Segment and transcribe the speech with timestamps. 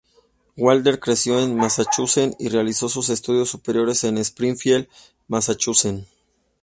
[0.57, 4.87] Waddell creció en Massachusetts y realizando sus estudios superiores en Springfield,
[5.27, 6.07] Massachusetts.